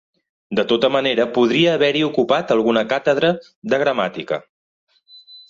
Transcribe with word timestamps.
De 0.59 0.63
tota 0.69 0.89
manera 0.95 1.27
podria 1.35 1.75
haver-hi 1.79 2.01
ocupat 2.07 2.55
alguna 2.57 2.83
càtedra 2.95 3.31
de 3.75 3.81
Gramàtica. 3.85 4.43